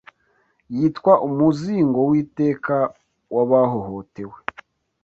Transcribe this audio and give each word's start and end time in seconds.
Yitwa 0.75 1.13
umuzingo 1.27 1.99
w'iteka 2.09 2.77
w'abahohotewe 3.35 4.37